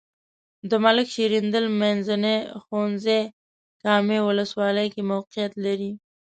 د 0.69 0.71
ملک 0.83 1.07
شیریندل 1.15 1.65
منځنی 1.81 2.37
ښونځی 2.63 3.21
کامې 3.83 4.19
ولسوالۍ 4.27 4.87
کې 4.93 5.01
موقعیت 5.11 5.53
لري. 5.65 5.91